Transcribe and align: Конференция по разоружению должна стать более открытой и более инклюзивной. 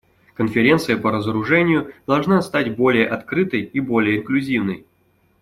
Конференция 0.33 0.97
по 0.97 1.11
разоружению 1.11 1.93
должна 2.07 2.41
стать 2.41 2.75
более 2.75 3.07
открытой 3.07 3.61
и 3.61 3.79
более 3.79 4.17
инклюзивной. 4.17 4.83